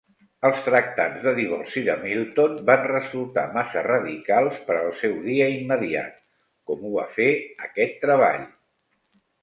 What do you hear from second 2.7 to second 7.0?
van resultar massa radicals per al seu dia immediat, com ho